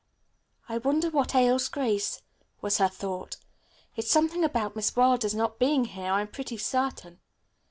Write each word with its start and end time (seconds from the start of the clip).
"I 0.67 0.79
wonder 0.79 1.11
what 1.11 1.35
ails 1.35 1.69
Grace?" 1.69 2.23
was 2.59 2.79
her 2.79 2.87
thought, 2.87 3.37
"It's 3.95 4.09
something 4.09 4.43
about 4.43 4.75
Miss 4.75 4.95
Wilder's 4.95 5.35
not 5.35 5.59
being 5.59 5.85
here, 5.85 6.11
I'm 6.11 6.27
pretty 6.29 6.57
certain." 6.57 7.19